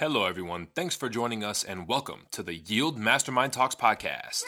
Hello, 0.00 0.26
everyone. 0.26 0.68
Thanks 0.76 0.94
for 0.94 1.08
joining 1.08 1.42
us 1.42 1.64
and 1.64 1.88
welcome 1.88 2.26
to 2.30 2.44
the 2.44 2.54
Yield 2.54 2.96
Mastermind 2.96 3.52
Talks 3.52 3.74
podcast. 3.74 4.44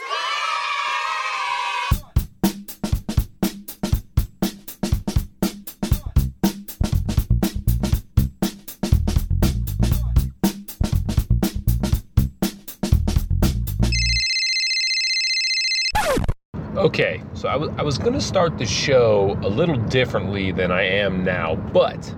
Okay, 16.76 17.24
so 17.34 17.48
I 17.48 17.56
was, 17.56 17.70
I 17.76 17.82
was 17.82 17.98
going 17.98 18.12
to 18.12 18.20
start 18.20 18.56
the 18.56 18.64
show 18.64 19.36
a 19.42 19.48
little 19.48 19.78
differently 19.88 20.52
than 20.52 20.70
I 20.70 20.84
am 20.84 21.24
now, 21.24 21.56
but 21.56 22.14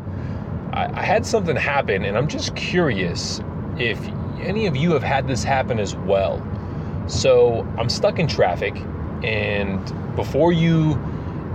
I, 0.73 1.01
I 1.01 1.03
had 1.03 1.27
something 1.27 1.57
happen, 1.57 2.05
and 2.05 2.17
I'm 2.17 2.29
just 2.29 2.55
curious 2.57 3.41
if 3.79 4.01
any 4.41 4.67
of 4.67 4.77
you 4.77 4.93
have 4.93 5.03
had 5.03 5.27
this 5.29 5.45
happen 5.45 5.79
as 5.79 5.95
well. 5.95 6.45
So 7.09 7.67
I'm 7.79 7.89
stuck 7.89 8.19
in 8.19 8.27
traffic, 8.27 8.75
and 9.23 9.81
before 10.17 10.53
you 10.53 10.99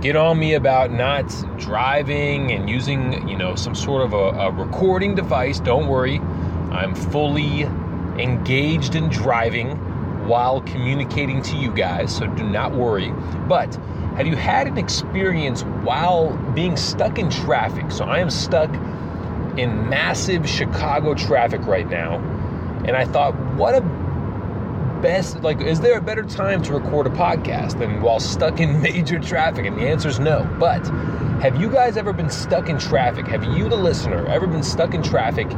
get 0.00 0.14
on 0.14 0.38
me 0.38 0.54
about 0.54 0.92
not 0.92 1.28
driving 1.58 2.52
and 2.52 2.70
using, 2.70 3.26
you 3.28 3.36
know, 3.36 3.56
some 3.56 3.74
sort 3.74 4.02
of 4.02 4.12
a, 4.12 4.16
a 4.16 4.50
recording 4.52 5.14
device, 5.14 5.58
don't 5.58 5.88
worry. 5.88 6.18
I'm 6.70 6.94
fully 6.94 7.62
engaged 8.18 8.94
in 8.94 9.08
driving 9.08 9.76
while 10.28 10.60
communicating 10.62 11.42
to 11.42 11.56
you 11.56 11.72
guys, 11.72 12.14
so 12.16 12.26
do 12.26 12.44
not 12.44 12.72
worry. 12.72 13.10
But 13.48 13.74
have 14.16 14.26
you 14.26 14.36
had 14.36 14.66
an 14.66 14.78
experience 14.78 15.62
while 15.82 16.36
being 16.54 16.76
stuck 16.76 17.18
in 17.18 17.30
traffic? 17.30 17.90
So 17.90 18.04
I 18.04 18.18
am 18.18 18.30
stuck 18.30 18.70
in 19.58 19.88
massive 19.88 20.48
Chicago 20.48 21.14
traffic 21.14 21.66
right 21.66 21.88
now. 21.88 22.18
And 22.86 22.92
I 22.96 23.04
thought, 23.04 23.34
what 23.54 23.74
a 23.74 23.80
best, 25.02 25.42
like, 25.42 25.60
is 25.60 25.80
there 25.80 25.98
a 25.98 26.00
better 26.00 26.22
time 26.22 26.62
to 26.62 26.74
record 26.74 27.06
a 27.06 27.10
podcast 27.10 27.78
than 27.78 28.00
while 28.00 28.20
stuck 28.20 28.60
in 28.60 28.80
major 28.82 29.18
traffic? 29.18 29.66
And 29.66 29.76
the 29.76 29.88
answer 29.88 30.08
is 30.08 30.20
no. 30.20 30.48
But 30.60 30.86
have 31.42 31.60
you 31.60 31.68
guys 31.68 31.96
ever 31.96 32.12
been 32.12 32.30
stuck 32.30 32.68
in 32.68 32.78
traffic? 32.78 33.26
Have 33.26 33.44
you, 33.44 33.68
the 33.68 33.76
listener, 33.76 34.26
ever 34.26 34.46
been 34.46 34.62
stuck 34.62 34.94
in 34.94 35.02
traffic 35.02 35.50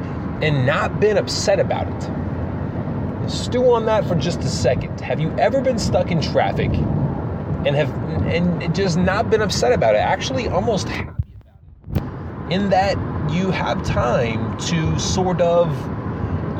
and 0.42 0.64
not 0.64 0.98
been 0.98 1.18
upset 1.18 1.60
about 1.60 1.86
it? 1.88 3.30
Stew 3.30 3.72
on 3.72 3.84
that 3.84 4.06
for 4.06 4.14
just 4.14 4.40
a 4.40 4.48
second. 4.48 5.00
Have 5.00 5.20
you 5.20 5.30
ever 5.38 5.60
been 5.60 5.78
stuck 5.78 6.10
in 6.10 6.20
traffic 6.22 6.72
and 6.72 7.76
have 7.76 7.90
and 8.24 8.74
just 8.74 8.96
not 8.96 9.30
been 9.30 9.42
upset 9.42 9.72
about 9.72 9.94
it? 9.94 9.98
Actually, 9.98 10.48
almost 10.48 10.88
happy 10.88 11.10
about 11.42 12.48
it. 12.48 12.52
In 12.52 12.70
that 12.70 12.96
you 13.32 13.50
have 13.50 13.82
time 13.84 14.56
to 14.58 14.98
sort 14.98 15.40
of, 15.40 15.70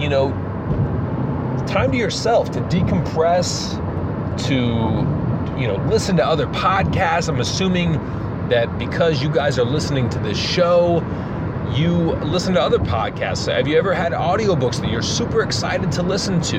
you 0.01 0.09
know, 0.09 0.31
time 1.67 1.91
to 1.93 1.97
yourself 1.97 2.51
to 2.53 2.61
decompress, 2.63 3.77
to, 4.47 4.55
you 5.61 5.69
know, 5.69 5.77
listen 5.89 6.17
to 6.17 6.27
other 6.27 6.47
podcasts. 6.49 7.29
I'm 7.29 7.41
assuming 7.41 7.93
that 8.49 8.79
because 8.79 9.23
you 9.23 9.31
guys 9.31 9.59
are 9.59 9.65
listening 9.65 10.09
to 10.11 10.19
this 10.19 10.39
show, 10.39 11.01
you 11.75 11.93
listen 12.25 12.55
to 12.55 12.61
other 12.61 12.79
podcasts. 12.79 13.53
Have 13.53 13.69
you 13.69 13.79
ever 13.79 13.95
had 13.95 14.13
audiobooks 14.13 14.81
that 14.81 14.91
you're 14.91 15.03
super 15.03 15.43
excited 15.43 15.93
to 15.93 16.03
listen 16.03 16.41
to? 16.43 16.59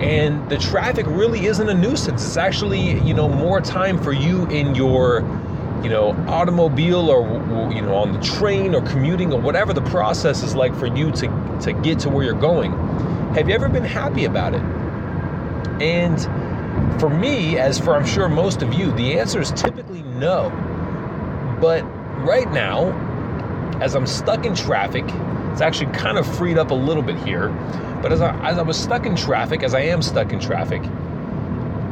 And 0.00 0.48
the 0.48 0.58
traffic 0.58 1.06
really 1.06 1.46
isn't 1.46 1.68
a 1.68 1.74
nuisance. 1.74 2.24
It's 2.26 2.36
actually, 2.36 2.98
you 3.02 3.14
know, 3.14 3.28
more 3.28 3.60
time 3.60 4.02
for 4.02 4.12
you 4.12 4.46
in 4.46 4.74
your 4.74 5.20
you 5.82 5.88
know, 5.88 6.10
automobile 6.28 7.10
or 7.10 7.22
you 7.72 7.82
know, 7.82 7.96
on 7.96 8.12
the 8.12 8.20
train 8.20 8.74
or 8.74 8.82
commuting 8.82 9.32
or 9.32 9.40
whatever 9.40 9.72
the 9.72 9.82
process 9.82 10.42
is 10.42 10.54
like 10.54 10.74
for 10.76 10.86
you 10.86 11.10
to 11.12 11.58
to 11.62 11.72
get 11.72 11.98
to 12.00 12.08
where 12.10 12.24
you're 12.24 12.34
going. 12.34 12.72
Have 13.34 13.48
you 13.48 13.54
ever 13.54 13.68
been 13.68 13.84
happy 13.84 14.24
about 14.24 14.54
it? 14.54 14.62
And 15.82 16.20
for 17.00 17.10
me, 17.10 17.58
as 17.58 17.78
for 17.78 17.94
I'm 17.94 18.06
sure 18.06 18.28
most 18.28 18.62
of 18.62 18.74
you, 18.74 18.92
the 18.92 19.18
answer 19.18 19.40
is 19.40 19.50
typically 19.52 20.02
no. 20.02 20.50
But 21.60 21.82
right 22.24 22.50
now, 22.52 22.90
as 23.80 23.94
I'm 23.94 24.06
stuck 24.06 24.46
in 24.46 24.54
traffic, 24.54 25.04
it's 25.50 25.60
actually 25.60 25.92
kind 25.92 26.18
of 26.18 26.36
freed 26.36 26.58
up 26.58 26.70
a 26.70 26.74
little 26.74 27.02
bit 27.02 27.16
here. 27.18 27.48
But 28.00 28.12
as 28.12 28.20
I, 28.20 28.34
as 28.48 28.58
I 28.58 28.62
was 28.62 28.78
stuck 28.78 29.06
in 29.06 29.16
traffic, 29.16 29.62
as 29.62 29.74
I 29.74 29.80
am 29.80 30.02
stuck 30.02 30.32
in 30.32 30.40
traffic, 30.40 30.82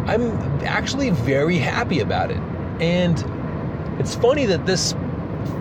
I'm 0.07 0.33
actually 0.65 1.11
very 1.11 1.59
happy 1.59 2.01
about 2.01 2.31
it. 2.31 2.39
And 2.81 3.19
it's 4.00 4.15
funny 4.15 4.47
that 4.47 4.65
this 4.65 4.94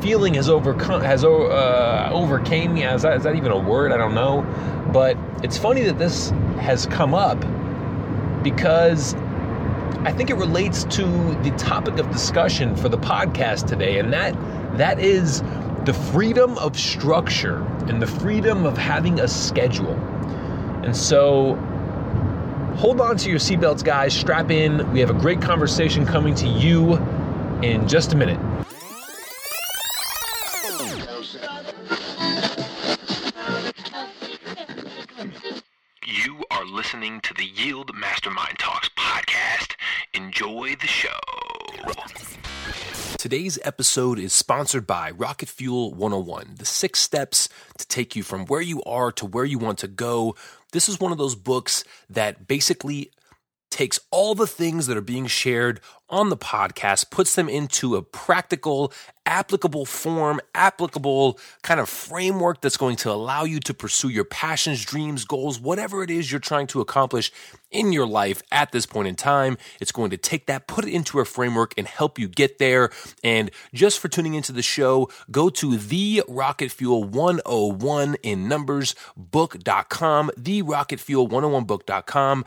feeling 0.01 0.35
has 0.35 0.47
overcome 0.47 1.01
has 1.01 1.25
uh, 1.25 2.09
overcame 2.11 2.73
me. 2.73 2.85
Is 2.85 3.01
that, 3.01 3.17
is 3.17 3.23
that 3.23 3.35
even 3.35 3.51
a 3.51 3.59
word? 3.59 3.91
I 3.91 3.97
don't 3.97 4.15
know. 4.15 4.43
But 4.93 5.17
it's 5.43 5.57
funny 5.57 5.81
that 5.83 5.99
this 5.99 6.29
has 6.61 6.85
come 6.85 7.13
up 7.13 7.37
because 8.41 9.13
I 10.05 10.13
think 10.13 10.29
it 10.29 10.35
relates 10.35 10.85
to 10.85 11.03
the 11.43 11.53
topic 11.57 11.97
of 11.97 12.09
discussion 12.11 12.77
for 12.77 12.87
the 12.87 12.97
podcast 12.97 13.67
today, 13.67 13.99
and 13.99 14.13
that 14.13 14.33
that 14.77 14.99
is 14.99 15.41
the 15.83 15.93
freedom 16.13 16.57
of 16.59 16.79
structure 16.79 17.61
and 17.89 18.01
the 18.01 18.07
freedom 18.07 18.65
of 18.65 18.77
having 18.77 19.19
a 19.19 19.27
schedule. 19.27 19.95
And 20.85 20.95
so 20.95 21.55
hold 22.77 23.01
on 23.01 23.17
to 23.17 23.29
your 23.29 23.39
seatbelts, 23.39 23.83
guys. 23.83 24.13
Strap 24.13 24.49
in. 24.49 24.89
We 24.93 25.01
have 25.01 25.09
a 25.09 25.19
great 25.19 25.41
conversation 25.41 26.05
coming 26.05 26.35
to 26.35 26.47
you 26.47 26.97
in 27.61 27.87
just 27.87 28.13
a 28.13 28.15
minute. 28.15 28.39
You 36.05 36.43
are 36.51 36.65
listening 36.65 37.19
to 37.21 37.33
the 37.33 37.45
Yield 37.45 37.91
Mastermind 37.93 38.59
Talks 38.59 38.89
podcast. 38.97 39.75
Enjoy 40.13 40.75
the 40.79 40.87
show. 40.87 41.09
Today's 43.17 43.59
episode 43.63 44.17
is 44.17 44.31
sponsored 44.31 44.87
by 44.87 45.11
Rocket 45.11 45.49
Fuel 45.49 45.93
101, 45.93 46.55
the 46.57 46.65
six 46.65 47.01
steps 47.01 47.49
to 47.77 47.85
take 47.87 48.15
you 48.15 48.23
from 48.23 48.45
where 48.45 48.61
you 48.61 48.81
are 48.83 49.11
to 49.13 49.25
where 49.25 49.43
you 49.43 49.59
want 49.59 49.79
to 49.79 49.89
go. 49.89 50.35
This 50.71 50.87
is 50.87 51.01
one 51.01 51.11
of 51.11 51.17
those 51.17 51.35
books 51.35 51.83
that 52.09 52.47
basically 52.47 53.11
takes 53.69 53.99
all 54.11 54.35
the 54.35 54.47
things 54.47 54.87
that 54.87 54.97
are 54.97 55.01
being 55.01 55.27
shared 55.27 55.81
on 56.09 56.29
the 56.29 56.37
podcast, 56.37 57.09
puts 57.09 57.35
them 57.35 57.47
into 57.49 57.95
a 57.95 58.01
practical, 58.01 58.91
applicable 59.25 59.85
form, 59.85 60.41
applicable 60.55 61.39
kind 61.61 61.79
of 61.79 61.87
framework 61.87 62.61
that's 62.61 62.77
going 62.77 62.95
to 62.97 63.11
allow 63.11 63.43
you 63.43 63.59
to 63.59 63.73
pursue 63.73 64.09
your 64.09 64.23
passions, 64.23 64.83
dreams, 64.83 65.25
goals, 65.25 65.59
whatever 65.59 66.03
it 66.03 66.09
is 66.09 66.31
you're 66.31 66.39
trying 66.39 66.67
to 66.67 66.81
accomplish 66.81 67.31
in 67.71 67.93
your 67.93 68.07
life 68.07 68.41
at 68.51 68.71
this 68.71 68.85
point 68.85 69.07
in 69.07 69.15
time. 69.15 69.57
It's 69.79 69.91
going 69.91 70.09
to 70.09 70.17
take 70.17 70.47
that, 70.47 70.67
put 70.67 70.85
it 70.85 70.91
into 70.91 71.19
a 71.19 71.25
framework, 71.25 71.73
and 71.77 71.87
help 71.87 72.17
you 72.17 72.27
get 72.27 72.57
there. 72.57 72.89
And 73.23 73.51
just 73.73 73.99
for 73.99 74.07
tuning 74.07 74.33
into 74.33 74.51
the 74.51 74.63
show, 74.63 75.09
go 75.29 75.49
to 75.49 75.77
the 75.77 76.23
Rocket 76.27 76.71
Fuel 76.71 77.03
101 77.03 78.15
in 78.23 78.47
numbers 78.47 78.95
book.com, 79.15 80.31
the 80.35 80.61
Rocket 80.63 80.99
Fuel 80.99 81.27
101 81.27 81.65
book.com 81.65 82.45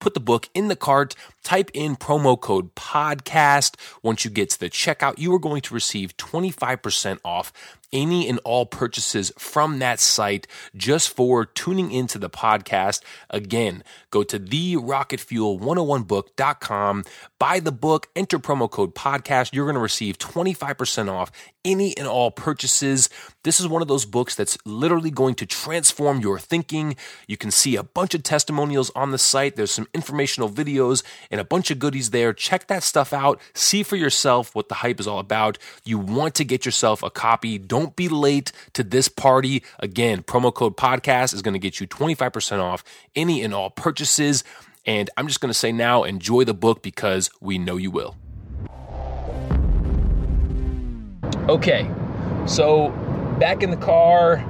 put 0.00 0.14
the 0.14 0.20
book 0.20 0.48
in 0.54 0.68
the 0.68 0.76
cart, 0.76 1.14
type 1.42 1.70
in 1.74 1.96
promo 1.96 2.40
code 2.40 2.74
podcast. 2.74 3.76
Once 4.02 4.24
you 4.24 4.30
get 4.30 4.50
to 4.50 4.60
the 4.60 4.70
checkout, 4.70 5.18
you 5.18 5.34
are 5.34 5.38
going 5.38 5.62
to 5.62 5.74
receive 5.74 6.16
25% 6.16 7.18
off 7.24 7.52
any 7.92 8.28
and 8.28 8.40
all 8.44 8.66
purchases 8.66 9.32
from 9.38 9.78
that 9.78 10.00
site 10.00 10.48
just 10.74 11.08
for 11.10 11.44
tuning 11.44 11.90
into 11.90 12.18
the 12.18 12.30
podcast. 12.30 13.02
Again, 13.30 13.82
go 14.10 14.22
to 14.22 14.38
therocketfuel101book.com, 14.38 17.04
buy 17.38 17.60
the 17.60 17.72
book, 17.72 18.08
enter 18.16 18.38
promo 18.38 18.70
code 18.70 18.94
podcast. 18.94 19.54
You're 19.54 19.66
going 19.66 19.74
to 19.74 19.80
receive 19.80 20.16
25% 20.18 21.10
off 21.10 21.30
any 21.66 21.96
and 21.96 22.06
all 22.06 22.30
purchases. 22.30 23.10
This 23.42 23.60
is 23.60 23.66
one 23.66 23.82
of 23.82 23.88
those 23.88 24.04
books 24.04 24.34
that's 24.34 24.56
literally 24.64 25.10
going 25.10 25.34
to 25.34 25.46
transform 25.46 26.20
your 26.20 26.38
thinking. 26.38 26.96
You 27.26 27.36
can 27.36 27.50
see 27.50 27.76
a 27.76 27.82
bunch 27.82 28.14
of 28.14 28.22
testimonials 28.22 28.90
on 28.94 29.10
the 29.10 29.18
site. 29.18 29.56
There's 29.56 29.72
some 29.72 29.88
informational 29.92 30.48
videos 30.48 31.02
and 31.30 31.40
a 31.40 31.44
bunch 31.44 31.70
of 31.70 31.78
goodies 31.78 32.10
there. 32.10 32.32
Check 32.32 32.68
that 32.68 32.84
stuff 32.84 33.12
out. 33.12 33.40
See 33.52 33.82
for 33.82 33.96
yourself 33.96 34.54
what 34.54 34.68
the 34.68 34.76
hype 34.76 35.00
is 35.00 35.08
all 35.08 35.18
about. 35.18 35.58
You 35.84 35.98
want 35.98 36.36
to 36.36 36.44
get 36.44 36.64
yourself 36.64 37.02
a 37.02 37.10
copy. 37.10 37.58
Don't 37.58 37.75
be 37.96 38.08
late 38.08 38.52
to 38.72 38.82
this 38.82 39.08
party. 39.08 39.62
Again, 39.80 40.22
promo 40.22 40.54
code 40.54 40.76
podcast 40.76 41.34
is 41.34 41.42
going 41.42 41.54
to 41.54 41.58
get 41.58 41.80
you 41.80 41.86
25% 41.86 42.60
off 42.60 42.82
any 43.14 43.42
and 43.42 43.52
all 43.52 43.70
purchases. 43.70 44.44
And 44.86 45.10
I'm 45.16 45.26
just 45.26 45.40
going 45.40 45.50
to 45.50 45.58
say 45.58 45.72
now, 45.72 46.04
enjoy 46.04 46.44
the 46.44 46.54
book 46.54 46.82
because 46.82 47.30
we 47.40 47.58
know 47.58 47.76
you 47.76 47.90
will. 47.90 48.16
Okay, 51.48 51.90
so 52.46 52.90
back 53.38 53.62
in 53.62 53.70
the 53.70 53.76
car, 53.76 54.44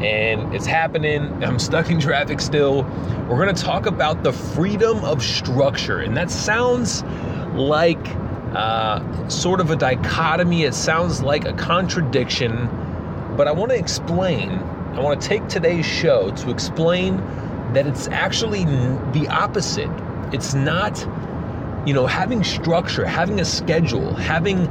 and 0.00 0.54
it's 0.54 0.66
happening. 0.66 1.42
I'm 1.42 1.58
stuck 1.58 1.90
in 1.90 1.98
traffic 2.00 2.40
still. 2.40 2.84
We're 3.28 3.42
going 3.42 3.54
to 3.54 3.62
talk 3.62 3.86
about 3.86 4.22
the 4.22 4.32
freedom 4.32 5.04
of 5.04 5.22
structure. 5.22 5.98
And 5.98 6.16
that 6.16 6.30
sounds 6.30 7.02
like 7.54 7.98
uh, 8.54 9.28
sort 9.28 9.60
of 9.60 9.70
a 9.70 9.76
dichotomy. 9.76 10.64
It 10.64 10.74
sounds 10.74 11.22
like 11.22 11.44
a 11.44 11.52
contradiction, 11.52 12.68
but 13.36 13.48
I 13.48 13.52
want 13.52 13.70
to 13.70 13.78
explain 13.78 14.62
I 14.98 15.00
want 15.00 15.20
to 15.20 15.28
take 15.28 15.46
today's 15.46 15.86
show 15.86 16.32
to 16.32 16.50
explain 16.50 17.18
that 17.72 17.86
it's 17.86 18.08
actually 18.08 18.64
the 18.64 19.28
opposite. 19.30 19.90
It's 20.32 20.54
not, 20.54 20.98
you 21.86 21.94
know, 21.94 22.08
having 22.08 22.42
structure, 22.42 23.06
having 23.06 23.38
a 23.38 23.44
schedule, 23.44 24.12
having 24.14 24.66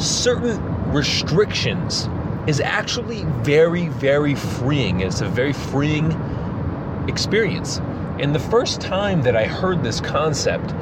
certain 0.00 0.60
restrictions 0.92 2.08
is 2.48 2.60
actually 2.60 3.24
very, 3.42 3.86
very 3.90 4.34
freeing. 4.34 5.02
It's 5.02 5.20
a 5.20 5.28
very 5.28 5.52
freeing 5.52 6.10
experience. 7.06 7.78
And 8.18 8.34
the 8.34 8.40
first 8.40 8.80
time 8.80 9.22
that 9.22 9.36
I 9.36 9.44
heard 9.44 9.84
this 9.84 10.00
concept 10.00 10.74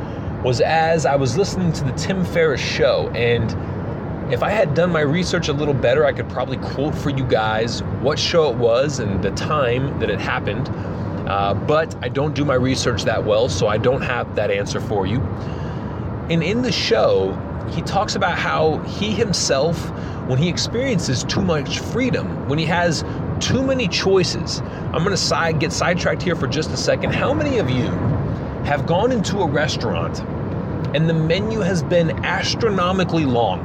was 0.46 0.60
as 0.60 1.06
I 1.06 1.16
was 1.16 1.36
listening 1.36 1.72
to 1.72 1.82
the 1.82 1.90
Tim 1.94 2.24
Ferriss 2.24 2.60
show. 2.60 3.10
And 3.16 3.50
if 4.32 4.44
I 4.44 4.50
had 4.50 4.74
done 4.74 4.92
my 4.92 5.00
research 5.00 5.48
a 5.48 5.52
little 5.52 5.74
better, 5.74 6.04
I 6.04 6.12
could 6.12 6.28
probably 6.28 6.58
quote 6.58 6.94
for 6.94 7.10
you 7.10 7.24
guys 7.24 7.82
what 8.00 8.16
show 8.16 8.52
it 8.52 8.56
was 8.56 9.00
and 9.00 9.20
the 9.24 9.32
time 9.32 9.98
that 9.98 10.08
it 10.08 10.20
happened. 10.20 10.68
Uh, 11.28 11.52
but 11.52 11.96
I 12.00 12.08
don't 12.08 12.32
do 12.32 12.44
my 12.44 12.54
research 12.54 13.02
that 13.06 13.24
well, 13.24 13.48
so 13.48 13.66
I 13.66 13.76
don't 13.76 14.02
have 14.02 14.36
that 14.36 14.52
answer 14.52 14.80
for 14.80 15.04
you. 15.04 15.20
And 16.30 16.44
in 16.44 16.62
the 16.62 16.70
show, 16.70 17.32
he 17.72 17.82
talks 17.82 18.14
about 18.14 18.38
how 18.38 18.78
he 18.82 19.10
himself, 19.10 19.90
when 20.28 20.38
he 20.38 20.48
experiences 20.48 21.24
too 21.24 21.42
much 21.42 21.80
freedom, 21.80 22.48
when 22.48 22.60
he 22.60 22.66
has 22.66 23.04
too 23.40 23.64
many 23.64 23.88
choices, 23.88 24.60
I'm 24.60 25.02
going 25.02 25.10
to 25.10 25.16
side, 25.16 25.58
get 25.58 25.72
sidetracked 25.72 26.22
here 26.22 26.36
for 26.36 26.46
just 26.46 26.70
a 26.70 26.76
second. 26.76 27.14
How 27.14 27.34
many 27.34 27.58
of 27.58 27.68
you 27.68 27.88
have 28.64 28.86
gone 28.86 29.10
into 29.10 29.38
a 29.38 29.46
restaurant 29.48 30.20
and 30.96 31.10
the 31.10 31.12
menu 31.12 31.60
has 31.60 31.82
been 31.82 32.10
astronomically 32.24 33.26
long 33.26 33.60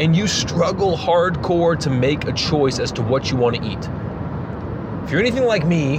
and 0.00 0.16
you 0.16 0.26
struggle 0.26 0.96
hardcore 0.96 1.78
to 1.78 1.90
make 1.90 2.24
a 2.24 2.32
choice 2.32 2.78
as 2.78 2.90
to 2.90 3.02
what 3.02 3.30
you 3.30 3.36
want 3.36 3.56
to 3.56 3.62
eat? 3.62 5.04
If 5.04 5.10
you're 5.10 5.20
anything 5.20 5.44
like 5.44 5.66
me, 5.66 5.98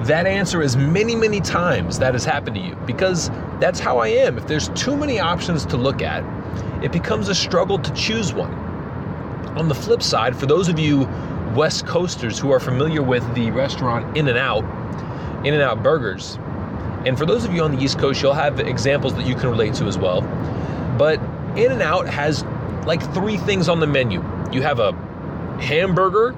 that 0.00 0.26
answer 0.26 0.60
is 0.60 0.76
many, 0.76 1.16
many 1.16 1.40
times 1.40 1.98
that 1.98 2.12
has 2.12 2.26
happened 2.26 2.56
to 2.56 2.62
you 2.62 2.74
because 2.84 3.30
that's 3.58 3.80
how 3.80 3.96
I 3.96 4.08
am. 4.08 4.36
If 4.36 4.46
there's 4.46 4.68
too 4.70 4.94
many 4.94 5.18
options 5.18 5.64
to 5.64 5.78
look 5.78 6.02
at, 6.02 6.24
it 6.84 6.92
becomes 6.92 7.30
a 7.30 7.34
struggle 7.34 7.78
to 7.78 7.92
choose 7.94 8.34
one. 8.34 8.52
On 9.56 9.66
the 9.66 9.74
flip 9.74 10.02
side, 10.02 10.36
for 10.36 10.44
those 10.44 10.68
of 10.68 10.78
you 10.78 11.08
West 11.56 11.86
Coasters 11.86 12.38
who 12.38 12.50
are 12.50 12.60
familiar 12.60 13.02
with 13.02 13.24
the 13.34 13.50
restaurant 13.50 14.14
In 14.14 14.28
N 14.28 14.36
Out, 14.36 14.62
In 15.46 15.54
N 15.54 15.62
Out 15.62 15.82
Burgers, 15.82 16.38
and 17.06 17.16
for 17.16 17.26
those 17.26 17.44
of 17.44 17.54
you 17.54 17.62
on 17.62 17.74
the 17.74 17.82
East 17.82 17.98
Coast, 17.98 18.22
you'll 18.22 18.34
have 18.34 18.60
examples 18.60 19.14
that 19.14 19.26
you 19.26 19.34
can 19.34 19.48
relate 19.48 19.74
to 19.74 19.84
as 19.84 19.96
well. 19.96 20.22
But 20.98 21.20
In 21.56 21.72
N 21.72 21.82
Out 21.82 22.08
has 22.08 22.44
like 22.86 23.02
three 23.14 23.36
things 23.36 23.68
on 23.68 23.80
the 23.80 23.86
menu 23.86 24.24
you 24.52 24.62
have 24.62 24.80
a 24.80 24.92
hamburger, 25.60 26.36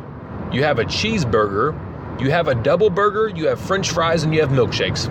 you 0.52 0.62
have 0.64 0.78
a 0.78 0.84
cheeseburger, 0.84 2.20
you 2.20 2.30
have 2.30 2.48
a 2.48 2.54
double 2.54 2.90
burger, 2.90 3.28
you 3.28 3.46
have 3.46 3.58
french 3.60 3.90
fries, 3.90 4.22
and 4.22 4.34
you 4.34 4.40
have 4.40 4.50
milkshakes. 4.50 5.08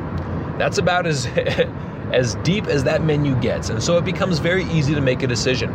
That's 0.59 0.77
about 0.77 1.07
as 1.07 1.25
as 2.11 2.35
deep 2.43 2.67
as 2.67 2.83
that 2.83 3.03
menu 3.03 3.39
gets. 3.41 3.69
And 3.69 3.81
so 3.81 3.97
it 3.97 4.05
becomes 4.05 4.39
very 4.39 4.65
easy 4.65 4.93
to 4.93 5.01
make 5.01 5.23
a 5.23 5.27
decision. 5.27 5.71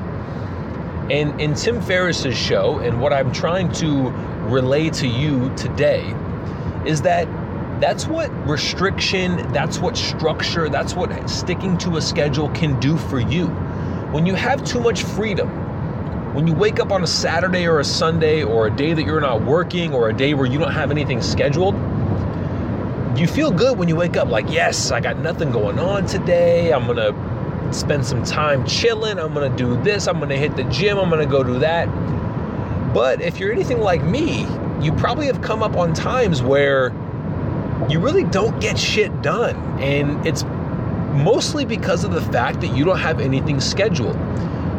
And 1.11 1.41
in 1.41 1.55
Tim 1.55 1.81
Ferriss's 1.81 2.37
show, 2.37 2.79
and 2.79 3.01
what 3.01 3.13
I'm 3.13 3.33
trying 3.33 3.73
to 3.75 4.11
relay 4.49 4.91
to 4.91 5.07
you 5.07 5.55
today, 5.57 6.15
is 6.85 7.03
that 7.03 7.29
that's 7.81 8.07
what 8.07 8.31
restriction, 8.49 9.53
that's 9.53 9.79
what 9.79 9.97
structure, 9.97 10.69
that's 10.69 10.95
what 10.95 11.29
sticking 11.29 11.77
to 11.79 11.97
a 11.97 12.01
schedule 12.01 12.49
can 12.51 12.79
do 12.81 12.97
for 12.97 13.21
you. 13.21 13.49
When 14.13 14.25
you 14.25 14.35
have 14.35 14.65
too 14.65 14.81
much 14.81 15.03
freedom, 15.03 15.49
when 16.35 16.47
you 16.47 16.55
wake 16.55 16.81
up 16.81 16.91
on 16.91 17.03
a 17.03 17.07
Saturday 17.07 17.67
or 17.67 17.81
a 17.81 17.85
Sunday 17.85 18.43
or 18.43 18.67
a 18.67 18.71
day 18.71 18.95
that 18.95 19.05
you're 19.05 19.21
not 19.21 19.43
working 19.43 19.93
or 19.93 20.09
a 20.09 20.13
day 20.13 20.35
where 20.35 20.47
you 20.47 20.59
don't 20.59 20.73
have 20.73 20.91
anything 20.91 21.21
scheduled, 21.21 21.75
you 23.19 23.27
feel 23.27 23.51
good 23.51 23.79
when 23.79 23.89
you 23.89 23.97
wake 23.97 24.17
up 24.17 24.29
like, 24.29 24.51
yes, 24.51 24.91
I 24.91 25.01
got 25.01 25.19
nothing 25.19 25.51
going 25.51 25.79
on 25.79 26.07
today. 26.07 26.73
I'm 26.73 26.87
going 26.87 26.99
to 26.99 27.73
spend 27.75 28.07
some 28.07 28.23
time 28.23 28.67
chilling. 28.67 29.19
I'm 29.19 29.35
going 29.35 29.51
to 29.51 29.57
do 29.57 29.83
this. 29.83 30.07
I'm 30.07 30.19
going 30.19 30.29
to 30.29 30.37
hit 30.37 30.57
the 30.57 30.65
gym. 30.65 30.99
I'm 30.99 31.09
going 31.09 31.27
to 31.27 31.31
go 31.31 31.43
do 31.43 31.59
that. 31.59 31.87
But 32.95 33.21
if 33.21 33.39
you're 33.39 33.53
anything 33.53 33.81
like 33.81 34.03
me, 34.03 34.47
you 34.81 34.93
probably 34.93 35.27
have 35.27 35.43
come 35.43 35.63
up 35.63 35.77
on 35.77 35.95
times 35.95 36.43
where 36.43 36.91
you 37.89 38.01
really 38.01 38.25
don't 38.25 38.61
get 38.61 38.79
shit 38.79 39.23
done. 39.23 39.57
And 39.81 40.27
it's 40.27 40.45
mostly 40.45 41.65
because 41.65 42.05
of 42.05 42.13
the 42.13 42.21
fact 42.21 42.61
that 42.61 42.77
you 42.77 42.85
don't 42.85 42.99
have 42.99 43.21
anything 43.21 43.61
scheduled. 43.61 44.17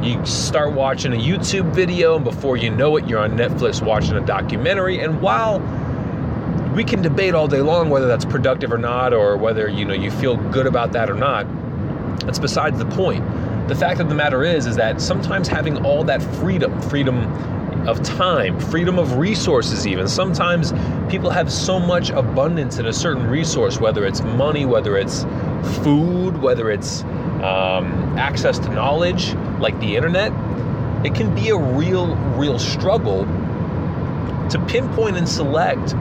You 0.03 0.23
start 0.25 0.73
watching 0.73 1.13
a 1.13 1.17
YouTube 1.17 1.73
video, 1.73 2.15
and 2.15 2.23
before 2.23 2.57
you 2.57 2.69
know 2.69 2.97
it, 2.97 3.07
you're 3.07 3.19
on 3.19 3.31
Netflix 3.31 3.83
watching 3.83 4.15
a 4.15 4.25
documentary. 4.25 4.99
And 4.99 5.21
while 5.21 5.59
we 6.75 6.83
can 6.83 7.01
debate 7.01 7.33
all 7.33 7.47
day 7.47 7.61
long 7.61 7.89
whether 7.89 8.07
that's 8.07 8.25
productive 8.25 8.71
or 8.71 8.77
not, 8.77 9.13
or 9.13 9.35
whether 9.35 9.67
you 9.67 9.83
know 9.83 9.95
you 9.95 10.11
feel 10.11 10.37
good 10.51 10.67
about 10.67 10.91
that 10.91 11.09
or 11.09 11.15
not. 11.15 11.47
That's 12.19 12.39
besides 12.39 12.77
the 12.77 12.85
point. 12.85 13.25
The 13.67 13.75
fact 13.75 13.99
of 13.99 14.09
the 14.09 14.15
matter 14.15 14.43
is, 14.43 14.65
is 14.65 14.75
that 14.75 15.01
sometimes 15.01 15.47
having 15.47 15.83
all 15.83 16.03
that 16.03 16.21
freedom, 16.21 16.79
freedom 16.83 17.23
of 17.87 18.03
time, 18.03 18.59
freedom 18.59 18.99
of 18.99 19.17
resources, 19.17 19.87
even 19.87 20.07
sometimes 20.07 20.73
people 21.09 21.29
have 21.29 21.51
so 21.51 21.79
much 21.79 22.09
abundance 22.09 22.79
in 22.79 22.85
a 22.85 22.93
certain 22.93 23.25
resource, 23.27 23.79
whether 23.79 24.05
it's 24.05 24.21
money, 24.21 24.65
whether 24.65 24.97
it's 24.97 25.23
food, 25.83 26.37
whether 26.37 26.69
it's 26.69 27.03
um, 27.41 28.17
access 28.17 28.59
to 28.59 28.69
knowledge, 28.69 29.33
like 29.59 29.79
the 29.79 29.95
internet. 29.95 30.33
It 31.05 31.15
can 31.15 31.33
be 31.33 31.49
a 31.49 31.57
real, 31.57 32.15
real 32.35 32.59
struggle 32.59 33.23
to 34.49 34.65
pinpoint 34.67 35.15
and 35.17 35.27
select 35.27 35.95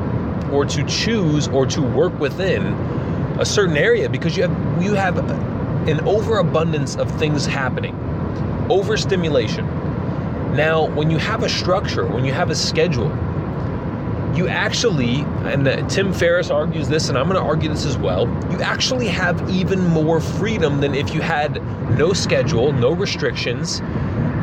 or 0.53 0.65
to 0.65 0.85
choose 0.85 1.49
or 1.49 1.67
to 1.67 1.83
work 1.83 2.19
within 2.19 2.63
a 3.39 3.45
certain 3.45 3.77
area 3.77 4.09
because 4.09 4.37
you 4.37 4.43
have 4.45 4.83
you 4.83 4.95
have 4.95 5.19
an 5.89 6.01
overabundance 6.07 6.97
of 6.97 7.11
things 7.19 7.45
happening 7.45 7.95
overstimulation 8.71 9.67
now 10.57 10.87
when 10.95 11.11
you 11.11 11.19
have 11.19 11.43
a 11.43 11.49
structure 11.49 12.07
when 12.07 12.25
you 12.25 12.33
have 12.33 12.51
a 12.51 12.55
schedule 12.55 13.09
you 14.35 14.49
actually 14.49 15.21
and 15.45 15.67
uh, 15.67 15.87
tim 15.89 16.13
ferriss 16.13 16.51
argues 16.51 16.89
this 16.89 17.09
and 17.09 17.17
i'm 17.17 17.29
going 17.29 17.41
to 17.41 17.47
argue 17.47 17.69
this 17.69 17.85
as 17.85 17.97
well 17.97 18.27
you 18.51 18.61
actually 18.61 19.07
have 19.07 19.49
even 19.51 19.85
more 19.87 20.21
freedom 20.21 20.81
than 20.81 20.95
if 20.95 21.15
you 21.15 21.21
had 21.21 21.63
no 21.97 22.13
schedule 22.13 22.73
no 22.73 22.93
restrictions 22.93 23.81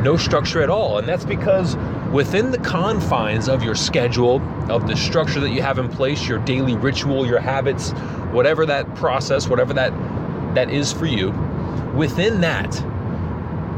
no 0.04 0.16
structure 0.18 0.62
at 0.62 0.70
all. 0.70 0.98
And 0.98 1.08
that's 1.08 1.24
because 1.24 1.76
within 2.12 2.52
the 2.52 2.58
confines 2.58 3.48
of 3.48 3.64
your 3.64 3.74
schedule, 3.74 4.40
of 4.70 4.86
the 4.86 4.94
structure 4.94 5.40
that 5.40 5.50
you 5.50 5.62
have 5.62 5.78
in 5.78 5.88
place, 5.88 6.28
your 6.28 6.38
daily 6.40 6.76
ritual, 6.76 7.26
your 7.26 7.40
habits, 7.40 7.90
whatever 8.30 8.66
that 8.66 8.94
process, 8.94 9.48
whatever 9.48 9.72
that 9.72 9.92
that 10.54 10.70
is 10.70 10.92
for 10.92 11.06
you, 11.06 11.30
within 11.96 12.40
that, 12.42 12.72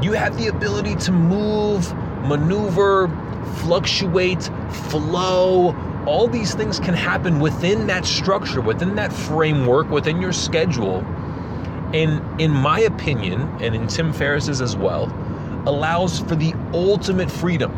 you 0.03 0.13
have 0.13 0.37
the 0.37 0.49
ability 0.49 0.97
to 0.97 1.13
move, 1.13 1.91
maneuver, 2.27 3.09
fluctuate, 3.57 4.51
flow. 4.89 5.75
All 6.07 6.29
these 6.29 6.55
things 6.55 6.79
can 6.79 6.95
happen 6.95 7.41
within 7.41 7.87
that 7.89 8.05
structure, 8.05 8.61
within 8.61 8.95
that 8.97 9.13
framework, 9.13 9.91
within 9.91 10.21
your 10.21 10.33
schedule. 10.33 11.05
And 11.95 12.41
in 12.41 12.51
my 12.51 12.81
opinion, 12.81 13.43
and 13.61 13.75
in 13.75 13.87
Tim 13.87 14.13
Ferriss's 14.13 14.61
as 14.61 14.77
well, 14.77 15.07
allows 15.67 16.21
for 16.21 16.37
the 16.37 16.55
ultimate 16.73 17.31
freedom 17.31 17.73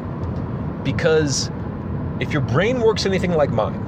because 0.84 1.50
if 2.20 2.32
your 2.32 2.42
brain 2.42 2.80
works 2.80 3.06
anything 3.06 3.32
like 3.32 3.50
mine, 3.50 3.84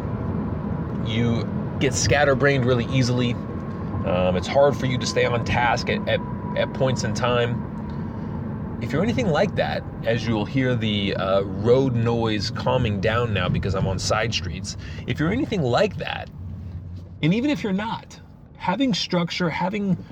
you 1.06 1.48
get 1.78 1.94
scatterbrained 1.94 2.64
really 2.64 2.86
easily. 2.86 3.32
Um, 4.04 4.36
it's 4.36 4.46
hard 4.46 4.76
for 4.76 4.86
you 4.86 4.98
to 4.98 5.06
stay 5.06 5.24
on 5.24 5.44
task 5.44 5.88
at, 5.88 6.06
at, 6.08 6.20
at, 6.56 6.72
points 6.74 7.04
in 7.04 7.14
time. 7.14 7.66
If 8.82 8.92
you're 8.92 9.02
anything 9.02 9.28
like 9.28 9.54
that, 9.56 9.82
as 10.04 10.26
you'll 10.26 10.46
hear 10.46 10.74
the 10.74 11.14
uh, 11.16 11.42
road 11.42 11.94
noise 11.94 12.50
calming 12.50 13.00
down 13.00 13.34
now 13.34 13.48
because 13.48 13.74
I'm 13.74 13.86
on 13.86 13.98
side 13.98 14.32
streets, 14.32 14.78
if 15.06 15.20
you're 15.20 15.32
anything 15.32 15.62
like 15.62 15.96
that, 15.98 16.30
and 17.22 17.34
even 17.34 17.50
if 17.50 17.62
you're 17.62 17.74
not, 17.74 18.18
having 18.56 18.94
structure, 18.94 19.50
having 19.50 20.02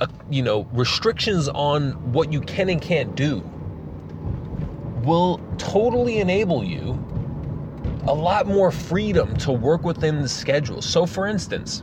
a, 0.00 0.04
uh, 0.04 0.06
you 0.30 0.42
know 0.42 0.68
restrictions 0.72 1.48
on 1.48 1.92
what 2.12 2.32
you 2.32 2.40
can 2.40 2.68
and 2.68 2.80
can't 2.80 3.14
do 3.16 3.42
will 5.02 5.40
totally 5.58 6.18
enable 6.18 6.64
you 6.64 6.98
a 8.06 8.14
lot 8.14 8.46
more 8.46 8.70
freedom 8.70 9.36
to 9.38 9.52
work 9.52 9.82
within 9.82 10.22
the 10.22 10.28
schedule. 10.28 10.82
So, 10.82 11.06
for 11.06 11.26
instance, 11.26 11.82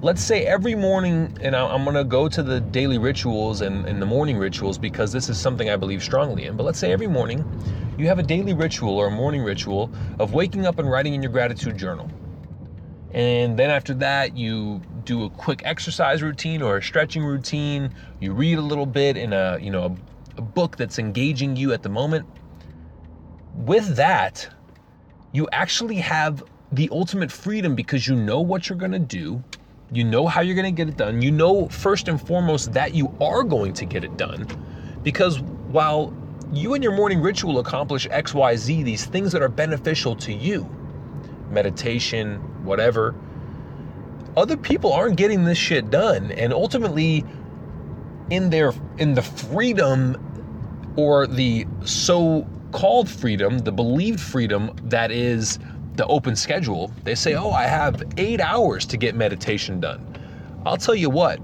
let's 0.00 0.22
say 0.22 0.44
every 0.44 0.74
morning, 0.74 1.36
and 1.40 1.56
I'm 1.56 1.84
going 1.84 1.96
to 1.96 2.04
go 2.04 2.28
to 2.28 2.42
the 2.42 2.60
daily 2.60 2.98
rituals 2.98 3.60
and, 3.62 3.84
and, 3.86 4.00
the 4.00 4.06
morning 4.06 4.38
rituals 4.38 4.78
because 4.78 5.12
this 5.12 5.28
is 5.28 5.38
something 5.38 5.70
I 5.70 5.76
believe 5.76 6.02
strongly 6.02 6.44
in. 6.44 6.56
But 6.56 6.64
let's 6.64 6.78
say 6.78 6.92
every 6.92 7.08
morning 7.08 7.44
you 7.98 8.06
have 8.06 8.18
a 8.18 8.22
daily 8.22 8.54
ritual 8.54 8.96
or 8.96 9.08
a 9.08 9.10
morning 9.10 9.42
ritual 9.42 9.90
of 10.20 10.32
waking 10.32 10.66
up 10.66 10.78
and 10.78 10.88
writing 10.88 11.14
in 11.14 11.22
your 11.22 11.32
gratitude 11.32 11.76
journal. 11.76 12.08
And 13.12 13.58
then 13.58 13.70
after 13.70 13.94
that, 13.94 14.36
you 14.36 14.80
do 15.04 15.24
a 15.24 15.30
quick 15.30 15.62
exercise 15.64 16.22
routine 16.22 16.62
or 16.62 16.76
a 16.76 16.82
stretching 16.82 17.24
routine. 17.24 17.92
You 18.20 18.34
read 18.34 18.58
a 18.58 18.62
little 18.62 18.86
bit 18.86 19.16
in 19.16 19.32
a, 19.32 19.58
you 19.60 19.70
know, 19.70 19.96
a 20.36 20.42
book 20.42 20.76
that's 20.76 20.98
engaging 20.98 21.56
you 21.56 21.72
at 21.72 21.82
the 21.82 21.88
moment. 21.88 22.26
With 23.54 23.96
that, 23.96 24.48
you 25.32 25.48
actually 25.50 25.96
have 25.96 26.44
the 26.70 26.88
ultimate 26.92 27.32
freedom 27.32 27.74
because 27.74 28.06
you 28.06 28.14
know 28.14 28.40
what 28.40 28.68
you're 28.68 28.78
going 28.78 28.92
to 28.92 28.98
do. 28.98 29.42
You 29.90 30.04
know 30.04 30.26
how 30.26 30.42
you're 30.42 30.54
going 30.54 30.74
to 30.74 30.76
get 30.76 30.88
it 30.88 30.96
done. 30.96 31.22
You 31.22 31.30
know, 31.30 31.68
first 31.68 32.08
and 32.08 32.20
foremost, 32.20 32.72
that 32.74 32.94
you 32.94 33.14
are 33.20 33.42
going 33.42 33.72
to 33.74 33.86
get 33.86 34.04
it 34.04 34.16
done. 34.16 34.46
Because 35.02 35.40
while 35.40 36.12
you 36.52 36.74
and 36.74 36.82
your 36.82 36.94
morning 36.94 37.20
ritual 37.20 37.58
accomplish 37.58 38.06
XYZ, 38.08 38.84
these 38.84 39.06
things 39.06 39.32
that 39.32 39.42
are 39.42 39.48
beneficial 39.48 40.14
to 40.16 40.32
you, 40.32 40.68
meditation, 41.50 42.36
whatever, 42.64 43.14
other 44.36 44.56
people 44.56 44.92
aren't 44.92 45.16
getting 45.16 45.44
this 45.44 45.58
shit 45.58 45.90
done. 45.90 46.32
And 46.32 46.52
ultimately, 46.52 47.24
in 48.30 48.50
their 48.50 48.72
in 48.98 49.14
the 49.14 49.22
freedom 49.22 50.16
or 50.96 51.26
the 51.26 51.66
so-called 51.84 53.08
freedom, 53.08 53.60
the 53.60 53.72
believed 53.72 54.20
freedom 54.20 54.74
that 54.84 55.10
is 55.10 55.58
the 55.98 56.06
open 56.06 56.34
schedule, 56.34 56.90
they 57.04 57.14
say, 57.14 57.34
"Oh, 57.34 57.50
I 57.50 57.64
have 57.64 58.02
8 58.16 58.40
hours 58.40 58.86
to 58.86 58.96
get 58.96 59.14
meditation 59.14 59.80
done." 59.80 60.00
I'll 60.64 60.78
tell 60.78 60.94
you 60.94 61.10
what, 61.10 61.40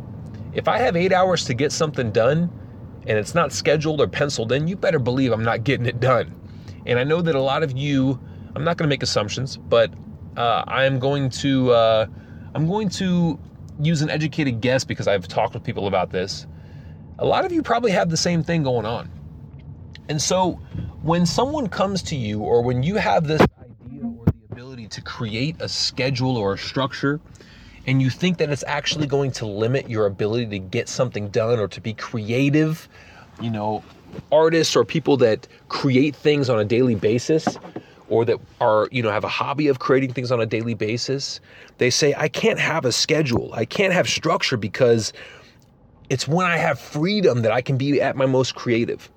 if 0.54 0.68
I 0.68 0.78
have 0.78 0.96
8 0.96 1.12
hours 1.12 1.44
to 1.44 1.54
get 1.54 1.73
something 1.73 2.11
done 2.11 2.50
and 3.06 3.18
it's 3.18 3.34
not 3.34 3.52
scheduled 3.52 4.00
or 4.00 4.06
penciled 4.06 4.52
in, 4.52 4.66
you 4.66 4.76
better 4.76 4.99
believe 4.99 5.32
I'm 5.32 5.44
not 5.44 5.64
getting 5.64 5.87
it 5.87 6.00
done. 6.00 6.34
And 6.87 6.99
I 6.99 7.04
know 7.04 7.20
that 7.20 7.34
a 7.34 7.40
lot 7.40 7.62
of 7.62 7.76
you, 7.76 8.18
I'm 8.54 8.64
not 8.64 8.76
going 8.76 8.88
to 8.88 8.92
make 8.92 9.02
assumptions, 9.02 9.56
but 9.56 9.92
uh, 10.37 10.64
I'm 10.66 10.99
going 10.99 11.30
to 11.30 11.73
uh, 11.73 12.06
I'm 12.54 12.66
going 12.66 12.88
to 12.90 13.38
use 13.80 14.02
an 14.02 14.11
educated 14.11 14.61
guess 14.61 14.84
because 14.84 15.08
I've 15.08 15.26
talked 15.26 15.54
with 15.54 15.64
people 15.64 15.87
about 15.87 16.11
this. 16.11 16.46
A 17.18 17.26
lot 17.26 17.44
of 17.44 17.52
you 17.52 17.62
probably 17.62 17.90
have 17.90 18.11
the 18.11 18.16
same 18.16 18.42
thing 18.42 18.62
going 18.62 18.87
on. 18.87 19.11
And 20.08 20.20
so 20.20 20.52
when 21.02 21.26
someone 21.26 21.68
comes 21.68 22.02
to 22.02 22.16
you 22.16 22.40
or 22.40 22.62
when 22.62 22.82
you 22.82 22.96
have 22.96 23.26
this 23.26 23.42
ability 24.54 24.87
to 24.87 25.02
create 25.02 25.56
a 25.58 25.68
schedule 25.68 26.37
or 26.37 26.54
a 26.54 26.58
structure 26.58 27.20
and 27.88 28.00
you 28.00 28.08
think 28.08 28.38
that 28.38 28.50
it's 28.50 28.62
actually 28.68 29.08
going 29.08 29.32
to 29.32 29.44
limit 29.44 29.90
your 29.90 30.06
ability 30.06 30.46
to 30.46 30.61
get 30.61 30.88
something 30.88 31.28
done 31.30 31.58
or 31.58 31.66
to 31.66 31.80
be 31.80 31.92
creative, 31.92 32.88
you 33.42 33.50
know, 33.50 33.82
artists 34.30 34.76
or 34.76 34.84
people 34.84 35.16
that 35.16 35.49
create 35.68 36.14
things 36.14 36.49
on 36.49 36.61
a 36.61 36.64
daily 36.64 36.94
basis 36.94 37.58
or 38.08 38.25
that 38.25 38.38
are, 38.61 38.88
you 38.92 39.02
know, 39.02 39.11
have 39.11 39.25
a 39.25 39.28
hobby 39.28 39.66
of 39.66 39.80
creating 39.80 40.12
things 40.12 40.30
on 40.30 40.40
a 40.40 40.46
daily 40.46 40.75
basis, 40.75 41.40
they 41.78 41.90
say, 41.90 42.14
I 42.16 42.28
can't 42.28 42.61
have 42.61 42.84
a 42.84 42.92
schedule. 42.92 43.50
I 43.54 43.64
can't 43.64 43.92
have 43.92 44.08
structure 44.08 44.56
because 44.56 45.12
it's 46.11 46.28
when 46.28 46.46
I 46.46 46.58
have 46.58 46.78
freedom 46.78 47.42
that 47.42 47.50
I 47.50 47.61
can 47.61 47.76
be 47.76 48.00
at 48.00 48.14
my 48.14 48.26
most 48.26 48.54
creative. 48.54 49.11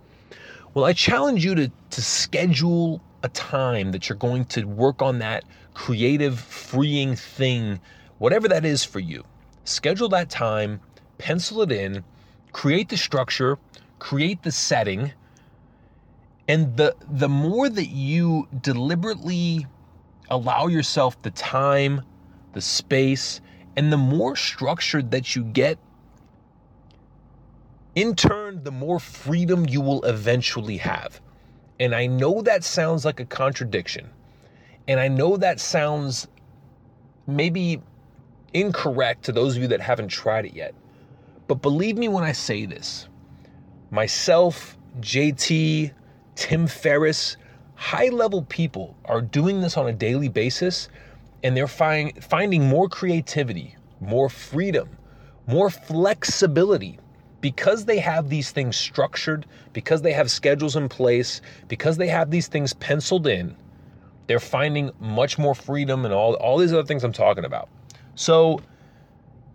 Well, 0.73 0.83
I 0.83 0.93
challenge 0.93 1.45
you 1.45 1.53
to, 1.53 1.71
to 1.91 2.01
schedule 2.01 3.03
a 3.23 3.29
time 3.29 3.91
that 3.91 4.09
you're 4.09 4.17
going 4.17 4.45
to 4.45 4.65
work 4.65 5.01
on 5.01 5.19
that 5.19 5.43
creative, 5.73 6.39
freeing 6.39 7.15
thing, 7.15 7.79
whatever 8.17 8.47
that 8.47 8.65
is 8.65 8.83
for 8.83 8.99
you. 8.99 9.23
Schedule 9.63 10.09
that 10.09 10.29
time, 10.29 10.79
pencil 11.17 11.61
it 11.61 11.71
in, 11.71 12.03
create 12.51 12.89
the 12.89 12.97
structure, 12.97 13.57
create 13.99 14.43
the 14.43 14.51
setting. 14.51 15.11
And 16.47 16.77
the 16.77 16.95
the 17.11 17.29
more 17.29 17.67
that 17.67 17.87
you 17.89 18.47
deliberately 18.61 19.67
allow 20.29 20.67
yourself 20.67 21.21
the 21.21 21.31
time, 21.31 22.01
the 22.53 22.61
space, 22.61 23.41
and 23.75 23.91
the 23.91 23.97
more 23.97 24.35
structured 24.35 25.11
that 25.11 25.35
you 25.35 25.43
get, 25.43 25.77
in 27.95 28.15
turn, 28.15 28.63
the 28.63 28.71
more 28.71 28.99
freedom 28.99 29.67
you 29.67 29.81
will 29.81 30.03
eventually 30.03 30.77
have. 30.77 31.19
And 31.79 31.93
I 31.93 32.07
know 32.07 32.41
that 32.41 32.63
sounds 32.63 33.05
like 33.05 33.19
a 33.19 33.25
contradiction. 33.25 34.09
And 34.87 34.99
I 34.99 35.07
know 35.07 35.37
that 35.37 35.59
sounds 35.59 36.27
maybe 37.27 37.81
incorrect 38.53 39.25
to 39.25 39.31
those 39.31 39.55
of 39.55 39.61
you 39.61 39.67
that 39.69 39.81
haven't 39.81 40.07
tried 40.07 40.45
it 40.45 40.53
yet. 40.53 40.73
But 41.47 41.61
believe 41.61 41.97
me 41.97 42.07
when 42.07 42.23
I 42.23 42.31
say 42.31 42.65
this 42.65 43.07
myself, 43.91 44.77
JT, 44.99 45.91
Tim 46.35 46.67
Ferriss, 46.67 47.37
high 47.75 48.09
level 48.09 48.43
people 48.43 48.95
are 49.05 49.21
doing 49.21 49.61
this 49.61 49.77
on 49.77 49.87
a 49.87 49.93
daily 49.93 50.29
basis 50.29 50.89
and 51.43 51.55
they're 51.55 51.67
find, 51.67 52.23
finding 52.23 52.65
more 52.65 52.89
creativity, 52.89 53.75
more 53.99 54.29
freedom, 54.29 54.89
more 55.45 55.69
flexibility 55.69 56.99
because 57.41 57.85
they 57.85 57.99
have 57.99 58.29
these 58.29 58.51
things 58.51 58.75
structured, 58.75 59.45
because 59.73 60.01
they 60.01 60.13
have 60.13 60.31
schedules 60.31 60.75
in 60.75 60.89
place, 60.89 61.41
because 61.67 61.97
they 61.97 62.07
have 62.07 62.31
these 62.31 62.47
things 62.47 62.73
penciled 62.73 63.27
in. 63.27 63.55
They're 64.27 64.39
finding 64.39 64.91
much 64.99 65.37
more 65.37 65.55
freedom 65.55 66.03
and 66.03 66.13
all, 66.13 66.33
all 66.35 66.57
these 66.57 66.73
other 66.73 66.85
things 66.85 67.03
I'm 67.03 67.13
talking 67.13 67.45
about. 67.45 67.69
So 68.15 68.59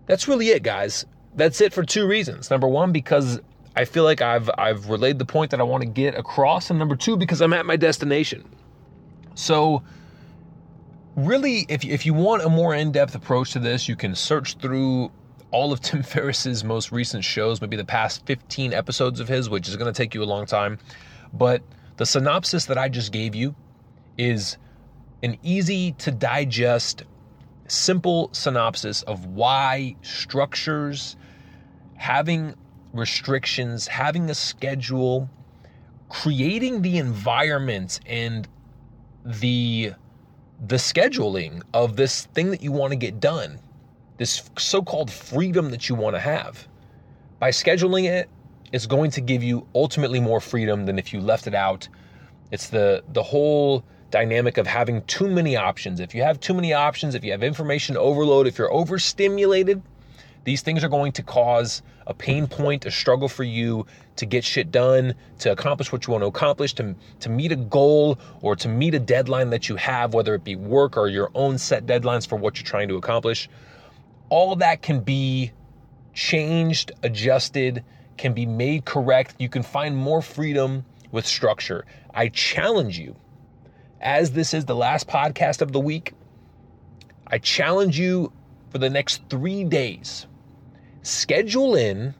that's 0.07 0.29
really 0.29 0.49
it, 0.49 0.63
guys. 0.63 1.05
That's 1.35 1.61
it 1.61 1.73
for 1.73 1.83
two 1.83 2.07
reasons. 2.07 2.51
Number 2.51 2.69
one, 2.69 2.93
because 2.93 3.41
I 3.75 3.85
feel 3.85 4.05
like 4.05 4.21
I've 4.21 4.51
I've 4.59 4.89
relayed 4.89 5.19
the 5.19 5.25
point 5.25 5.51
that 5.51 5.61
I 5.61 5.63
want 5.65 5.83
to 5.83 5.89
get 5.89 6.15
across, 6.15 6.71
and 6.71 6.79
number 6.79 6.97
two, 6.97 7.17
because 7.17 7.41
I'm 7.41 7.53
at 7.53 7.65
my 7.65 7.77
destination. 7.77 8.45
So 9.35 9.83
really, 11.17 11.65
if 11.69 11.85
if 11.85 12.05
you 12.05 12.15
want 12.15 12.43
a 12.43 12.49
more 12.49 12.75
in-depth 12.75 13.15
approach 13.15 13.53
to 13.53 13.59
this, 13.59 13.89
you 13.89 13.97
can 13.97 14.15
search 14.15 14.57
through 14.59 15.11
all 15.53 15.73
of 15.73 15.81
Tim 15.81 16.03
Ferriss's 16.03 16.65
most 16.65 16.91
recent 16.91 17.25
shows, 17.25 17.61
maybe 17.61 17.77
the 17.77 17.85
past 17.85 18.27
15 18.27 18.73
episodes 18.73 19.21
of 19.21 19.29
his, 19.29 19.49
which 19.49 19.69
is 19.69 19.77
going 19.77 19.93
to 19.93 19.97
take 19.97 20.15
you 20.15 20.23
a 20.23 20.25
long 20.25 20.47
time. 20.47 20.79
But 21.33 21.63
the 21.97 22.07
synopsis 22.07 22.67
that 22.67 22.79
I 22.79 22.89
just 22.89 23.13
gave 23.13 23.35
you 23.35 23.55
is 24.19 24.57
an 25.23 25.39
easy 25.43 25.93
to 25.93 26.11
digest 26.11 27.05
simple 27.69 28.29
synopsis 28.33 29.03
of 29.03 29.27
why 29.27 29.97
structures, 30.03 31.17
having 31.97 32.55
restrictions, 32.93 33.87
having 33.87 34.29
a 34.31 34.35
schedule, 34.35 35.31
creating 36.09 36.83
the 36.83 36.99
environment 36.99 38.01
and 38.07 38.49
the 39.25 39.93
the 40.65 40.77
scheduling 40.77 41.61
of 41.75 41.97
this 41.97 42.27
thing 42.27 42.51
that 42.51 42.63
you 42.63 42.71
want 42.71 42.93
to 42.93 42.97
get 42.97 43.19
done, 43.19 43.59
this 44.23 44.49
so-called 44.57 45.11
freedom 45.11 45.73
that 45.73 45.89
you 45.89 45.97
want 45.97 46.15
to 46.15 46.21
have. 46.21 46.69
By 47.41 47.51
scheduling 47.51 48.05
it, 48.05 48.31
it's 48.71 48.87
going 48.87 49.11
to 49.11 49.21
give 49.21 49.43
you 49.43 49.67
ultimately 49.75 50.21
more 50.21 50.41
freedom 50.41 50.87
than 50.87 50.97
if 50.97 51.13
you 51.13 51.21
left 51.21 51.49
it 51.49 51.57
out. 51.57 51.89
It's 52.53 52.69
the 52.69 53.03
the 53.13 53.23
whole 53.25 53.83
dynamic 54.13 54.59
of 54.59 54.67
having 54.69 55.03
too 55.07 55.29
many 55.29 55.57
options. 55.57 55.99
If 55.99 56.15
you 56.15 56.23
have 56.23 56.39
too 56.39 56.55
many 56.55 56.73
options, 56.73 57.17
if 57.17 57.25
you 57.25 57.33
have 57.33 57.43
information 57.43 57.97
overload, 57.97 58.47
if 58.47 58.59
you're 58.59 58.73
overstimulated, 58.73 59.83
these 60.45 60.63
things 60.63 60.85
are 60.85 60.89
going 60.89 61.11
to 61.13 61.25
cause 61.25 61.83
a 62.07 62.15
pain 62.15 62.47
point, 62.47 62.87
a 62.87 62.93
struggle 62.93 63.29
for 63.29 63.43
you 63.43 63.87
to 64.15 64.25
get 64.25 64.45
shit 64.45 64.71
done, 64.71 65.15
to 65.41 65.51
accomplish 65.51 65.91
what 65.91 66.07
you 66.07 66.13
want 66.13 66.23
to 66.23 66.29
accomplish, 66.29 66.75
to, 66.75 66.95
to 67.19 67.29
meet 67.29 67.51
a 67.51 67.57
goal 67.57 68.21
or 68.41 68.55
to 68.55 68.69
meet 68.69 68.95
a 68.95 69.01
deadline 69.01 69.51
that 69.51 69.69
you 69.69 69.75
have, 69.75 70.15
whether 70.15 70.33
it 70.35 70.45
be 70.45 70.55
work 70.55 70.97
or 70.97 71.09
your 71.09 71.31
own 71.35 71.59
set 71.59 71.87
deadlines 71.87 72.25
for 72.25 72.37
what 72.37 72.57
you're 72.57 72.67
trying 72.67 72.89
to 72.89 72.97
accomplish. 72.97 73.49
All 74.33 74.57
that 74.57 74.81
can 74.81 75.01
be 75.01 75.53
changed, 76.15 76.93
adjusted, 77.03 77.85
can 78.17 78.33
be 78.33 78.47
made 78.47 78.87
correct. 78.87 79.35
You 79.39 79.51
can 79.51 79.63
find 79.63 79.95
more 79.95 80.23
freedom 80.23 80.87
with 81.11 81.27
structure. 81.27 81.85
I 82.15 82.29
challenge 82.29 82.99
you 82.99 83.15
as 84.01 84.33
this 84.33 84.55
is 84.55 84.65
the 84.65 84.75
last 84.75 85.07
podcast 85.07 85.61
of 85.61 85.73
the 85.73 85.81
week, 85.81 86.15
I 87.27 87.37
challenge 87.37 87.99
you 87.99 88.33
for 88.71 88.79
the 88.79 88.89
next 88.89 89.23
three 89.29 89.65
days. 89.65 90.27
Schedule 91.03 91.77
in 91.77 92.15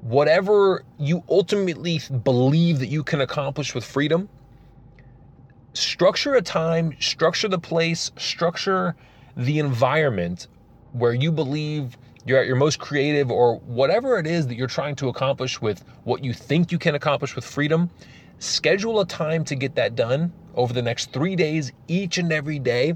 whatever 0.00 0.84
you 0.98 1.22
ultimately 1.28 2.00
believe 2.24 2.78
that 2.78 2.86
you 2.88 3.04
can 3.04 3.20
accomplish 3.20 3.74
with 3.74 3.84
freedom. 3.84 4.30
Structure 5.74 6.34
a 6.34 6.40
time, 6.40 6.96
structure 6.98 7.48
the 7.48 7.58
place, 7.58 8.10
structure 8.16 8.96
the 9.36 9.58
environment 9.58 10.48
where 10.98 11.12
you 11.12 11.30
believe 11.30 11.96
you're 12.24 12.40
at 12.40 12.46
your 12.46 12.56
most 12.56 12.78
creative 12.78 13.30
or 13.30 13.58
whatever 13.60 14.18
it 14.18 14.26
is 14.26 14.46
that 14.48 14.56
you're 14.56 14.66
trying 14.66 14.96
to 14.96 15.08
accomplish 15.08 15.60
with 15.60 15.84
what 16.04 16.24
you 16.24 16.32
think 16.32 16.72
you 16.72 16.78
can 16.78 16.94
accomplish 16.94 17.36
with 17.36 17.44
freedom. 17.44 17.88
Schedule 18.38 19.00
a 19.00 19.06
time 19.06 19.44
to 19.44 19.54
get 19.54 19.76
that 19.76 19.94
done 19.94 20.32
over 20.54 20.72
the 20.72 20.82
next 20.82 21.12
three 21.12 21.36
days, 21.36 21.72
each 21.86 22.18
and 22.18 22.32
every 22.32 22.58
day. 22.58 22.94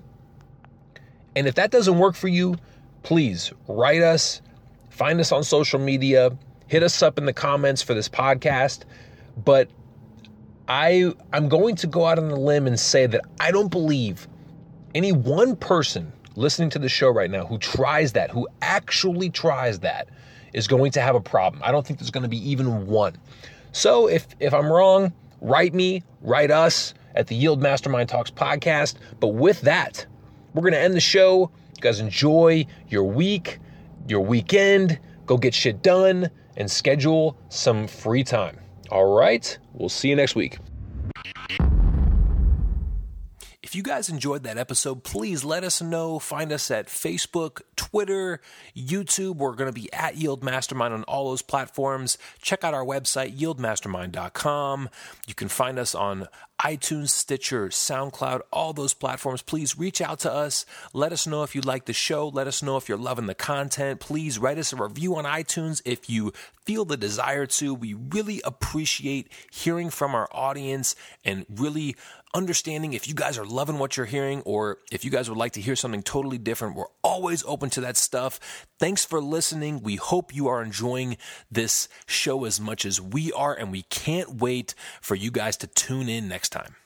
And 1.36 1.46
if 1.46 1.54
that 1.54 1.70
doesn't 1.70 1.98
work 1.98 2.16
for 2.16 2.28
you, 2.28 2.56
please 3.02 3.52
write 3.68 4.02
us, 4.02 4.42
find 4.88 5.20
us 5.20 5.30
on 5.30 5.44
social 5.44 5.78
media, 5.78 6.36
hit 6.66 6.82
us 6.82 7.02
up 7.02 7.18
in 7.18 7.24
the 7.24 7.32
comments 7.32 7.82
for 7.82 7.94
this 7.94 8.08
podcast. 8.08 8.82
But 9.44 9.68
I 10.66 11.12
I'm 11.32 11.48
going 11.48 11.76
to 11.76 11.86
go 11.86 12.06
out 12.06 12.18
on 12.18 12.30
a 12.30 12.36
limb 12.36 12.66
and 12.66 12.78
say 12.78 13.06
that 13.06 13.20
I 13.38 13.52
don't 13.52 13.70
believe 13.70 14.26
any 14.94 15.12
one 15.12 15.56
person 15.56 16.12
listening 16.40 16.70
to 16.70 16.78
the 16.78 16.88
show 16.88 17.10
right 17.10 17.30
now 17.30 17.46
who 17.46 17.58
tries 17.58 18.12
that, 18.12 18.30
who 18.30 18.48
actually 18.62 19.30
tries 19.30 19.80
that, 19.80 20.08
is 20.52 20.66
going 20.66 20.90
to 20.92 21.00
have 21.00 21.14
a 21.14 21.20
problem. 21.20 21.62
I 21.64 21.70
don't 21.70 21.86
think 21.86 21.98
there's 21.98 22.10
going 22.10 22.22
to 22.22 22.28
be 22.28 22.50
even 22.50 22.86
one. 22.86 23.16
So 23.72 24.08
if 24.08 24.26
if 24.40 24.52
I'm 24.52 24.70
wrong, 24.70 25.12
write 25.40 25.74
me, 25.74 26.02
write 26.22 26.50
us, 26.50 26.94
at 27.14 27.26
the 27.26 27.34
Yield 27.34 27.60
Mastermind 27.60 28.08
Talks 28.08 28.30
podcast. 28.30 28.96
But 29.20 29.28
with 29.28 29.60
that, 29.62 30.06
we're 30.54 30.62
going 30.62 30.72
to 30.72 30.80
end 30.80 30.94
the 30.94 31.00
show. 31.00 31.50
You 31.76 31.82
guys 31.82 32.00
enjoy 32.00 32.66
your 32.88 33.04
week, 33.04 33.58
your 34.08 34.20
weekend. 34.20 34.98
Go 35.26 35.36
get 35.36 35.54
shit 35.54 35.82
done 35.82 36.30
and 36.56 36.70
schedule 36.70 37.36
some 37.48 37.86
free 37.86 38.24
time. 38.24 38.58
All 38.90 39.16
right. 39.16 39.56
We'll 39.74 39.88
see 39.88 40.08
you 40.08 40.16
next 40.16 40.34
week. 40.34 40.58
If 43.70 43.76
you 43.76 43.84
guys 43.84 44.08
enjoyed 44.08 44.42
that 44.42 44.58
episode, 44.58 45.04
please 45.04 45.44
let 45.44 45.62
us 45.62 45.80
know. 45.80 46.18
Find 46.18 46.50
us 46.50 46.72
at 46.72 46.88
Facebook, 46.88 47.60
Twitter, 47.76 48.40
YouTube. 48.76 49.36
We're 49.36 49.54
going 49.54 49.72
to 49.72 49.80
be 49.80 49.92
at 49.92 50.16
Yield 50.16 50.42
Mastermind 50.42 50.92
on 50.92 51.04
all 51.04 51.28
those 51.28 51.40
platforms. 51.40 52.18
Check 52.42 52.64
out 52.64 52.74
our 52.74 52.84
website, 52.84 53.38
yieldmastermind.com. 53.38 54.88
You 55.28 55.34
can 55.36 55.46
find 55.46 55.78
us 55.78 55.94
on 55.94 56.26
iTunes, 56.60 57.10
Stitcher, 57.10 57.68
SoundCloud, 57.68 58.40
all 58.52 58.72
those 58.72 58.92
platforms. 58.92 59.40
Please 59.40 59.78
reach 59.78 60.00
out 60.00 60.18
to 60.20 60.32
us. 60.32 60.66
Let 60.92 61.12
us 61.12 61.26
know 61.26 61.42
if 61.42 61.54
you 61.54 61.60
like 61.62 61.86
the 61.86 61.92
show. 61.92 62.28
Let 62.28 62.46
us 62.46 62.62
know 62.62 62.76
if 62.76 62.88
you're 62.88 62.98
loving 62.98 63.26
the 63.26 63.34
content. 63.34 64.00
Please 64.00 64.38
write 64.38 64.58
us 64.58 64.72
a 64.72 64.76
review 64.76 65.16
on 65.16 65.24
iTunes 65.24 65.80
if 65.84 66.10
you 66.10 66.32
feel 66.64 66.84
the 66.84 66.98
desire 66.98 67.46
to. 67.46 67.72
We 67.72 67.94
really 67.94 68.42
appreciate 68.44 69.32
hearing 69.50 69.90
from 69.90 70.14
our 70.14 70.28
audience 70.32 70.94
and 71.24 71.46
really 71.48 71.96
understanding 72.34 72.92
if 72.92 73.08
you 73.08 73.14
guys 73.14 73.38
are 73.38 73.44
loving 73.44 73.78
what 73.78 73.96
you're 73.96 74.06
hearing 74.06 74.42
or 74.42 74.78
if 74.92 75.04
you 75.04 75.10
guys 75.10 75.28
would 75.28 75.38
like 75.38 75.52
to 75.52 75.60
hear 75.60 75.76
something 75.76 76.02
totally 76.02 76.38
different. 76.38 76.76
We're 76.76 76.84
always 77.02 77.44
open 77.44 77.70
to 77.70 77.80
that 77.82 77.96
stuff. 77.96 78.66
Thanks 78.78 79.04
for 79.04 79.20
listening. 79.20 79.82
We 79.82 79.96
hope 79.96 80.34
you 80.34 80.48
are 80.48 80.62
enjoying 80.62 81.16
this 81.50 81.88
show 82.06 82.44
as 82.44 82.60
much 82.60 82.84
as 82.84 83.00
we 83.00 83.32
are, 83.32 83.54
and 83.54 83.70
we 83.72 83.82
can't 83.82 84.36
wait 84.36 84.74
for 85.00 85.14
you 85.14 85.30
guys 85.30 85.56
to 85.58 85.66
tune 85.66 86.08
in 86.08 86.28
next 86.28 86.50
time. 86.50 86.76